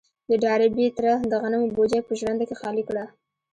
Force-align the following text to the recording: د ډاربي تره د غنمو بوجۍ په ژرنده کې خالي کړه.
د 0.29 0.31
ډاربي 0.43 0.85
تره 0.97 1.13
د 1.31 1.33
غنمو 1.41 1.67
بوجۍ 1.75 1.99
په 2.05 2.13
ژرنده 2.19 2.45
کې 2.49 2.55
خالي 2.61 2.83
کړه. 2.89 3.05